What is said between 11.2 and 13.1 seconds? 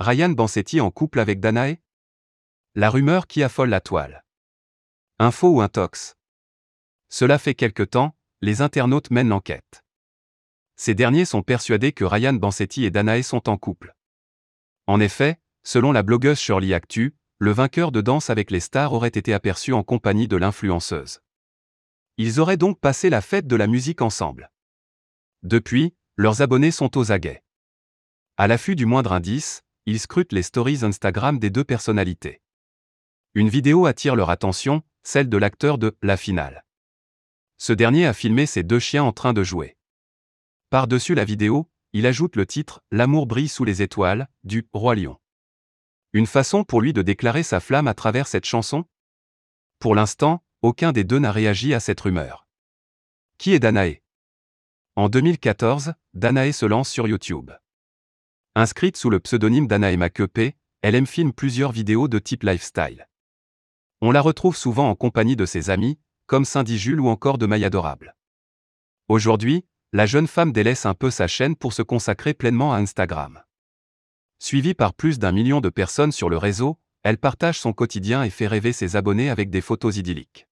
sont persuadés que Ryan Bansetti et